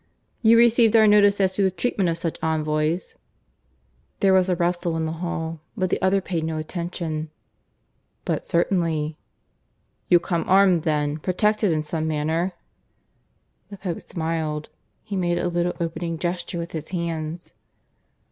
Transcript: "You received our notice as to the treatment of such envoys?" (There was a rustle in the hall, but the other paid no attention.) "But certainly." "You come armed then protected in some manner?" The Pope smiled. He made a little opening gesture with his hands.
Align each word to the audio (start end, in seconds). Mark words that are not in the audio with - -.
"You 0.41 0.57
received 0.57 0.95
our 0.95 1.05
notice 1.05 1.39
as 1.39 1.51
to 1.51 1.61
the 1.61 1.69
treatment 1.69 2.09
of 2.09 2.17
such 2.17 2.39
envoys?" 2.41 3.17
(There 4.19 4.33
was 4.33 4.49
a 4.49 4.55
rustle 4.55 4.97
in 4.97 5.05
the 5.05 5.11
hall, 5.11 5.59
but 5.77 5.91
the 5.91 6.01
other 6.01 6.21
paid 6.21 6.43
no 6.43 6.57
attention.) 6.57 7.29
"But 8.25 8.43
certainly." 8.43 9.19
"You 10.09 10.19
come 10.19 10.45
armed 10.47 10.85
then 10.85 11.17
protected 11.17 11.71
in 11.71 11.83
some 11.83 12.07
manner?" 12.07 12.53
The 13.69 13.77
Pope 13.77 14.01
smiled. 14.01 14.69
He 15.03 15.15
made 15.15 15.37
a 15.37 15.47
little 15.49 15.73
opening 15.79 16.17
gesture 16.17 16.57
with 16.57 16.71
his 16.71 16.89
hands. 16.89 17.53